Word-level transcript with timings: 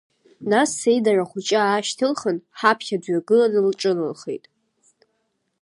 Нас 0.51 0.69
сеидара 0.79 1.29
хәыҷы 1.29 1.57
аашьҭылхын, 1.61 2.37
ҳаԥхьа 2.59 2.97
дҩагылан 3.01 3.53
лҿыналхеит… 3.69 4.45